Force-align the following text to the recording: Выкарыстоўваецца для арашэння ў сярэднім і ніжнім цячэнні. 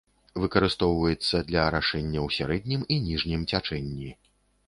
Выкарыстоўваецца 0.43 1.41
для 1.49 1.61
арашэння 1.65 2.19
ў 2.27 2.29
сярэднім 2.37 2.81
і 2.95 2.99
ніжнім 3.09 3.41
цячэнні. 3.51 4.11